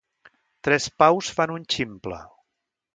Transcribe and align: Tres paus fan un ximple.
Tres 0.69 0.89
paus 1.03 1.31
fan 1.37 1.55
un 1.59 1.71
ximple. 1.77 2.23